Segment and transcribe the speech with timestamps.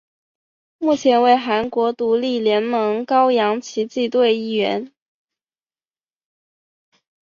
[0.79, 4.91] 目前为韩国独立联盟高阳奇迹队一员。